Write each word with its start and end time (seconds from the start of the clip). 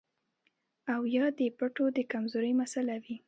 او 0.93 1.01
يا 1.15 1.25
د 1.39 1.41
پټو 1.57 1.85
د 1.97 1.99
کمزورۍ 2.11 2.53
مسئله 2.61 2.95
وي 3.03 3.15